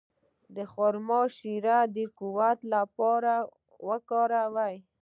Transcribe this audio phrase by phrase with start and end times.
[0.55, 3.33] د خرما شیره د قوت لپاره
[3.87, 4.75] وکاروئ